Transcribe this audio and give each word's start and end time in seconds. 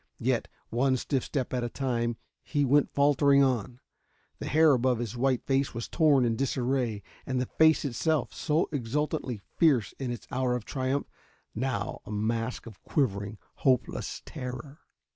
Yet, 0.17 0.47
one 0.71 0.97
stiff 0.97 1.23
step 1.23 1.53
at 1.53 1.63
a 1.63 1.69
time, 1.69 2.17
he 2.41 2.65
went 2.65 2.89
faltering 2.91 3.43
on. 3.43 3.79
The 4.39 4.47
hair 4.47 4.71
above 4.73 4.97
his 4.97 5.15
white 5.15 5.45
face 5.45 5.75
was 5.75 5.87
torn 5.87 6.25
in 6.25 6.35
disarray. 6.35 7.03
And 7.27 7.39
the 7.39 7.45
face 7.45 7.85
itself, 7.85 8.33
so 8.33 8.67
exultantly 8.71 9.41
fierce 9.59 9.93
in 9.99 10.09
its 10.09 10.25
hour 10.31 10.55
of 10.55 10.65
triumph, 10.65 11.05
now 11.53 12.01
a 12.03 12.11
mask 12.11 12.65
of 12.65 12.81
quivering, 12.81 13.37
hopeless 13.57 14.23
terror. 14.25 14.79